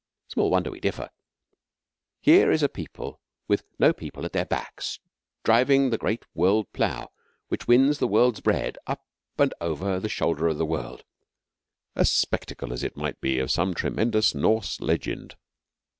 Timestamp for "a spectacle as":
11.95-12.81